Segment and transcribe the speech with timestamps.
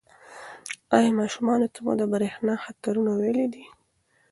[0.95, 3.65] ایا ماشومانو ته مو د برېښنا د خطرونو ویلي دي؟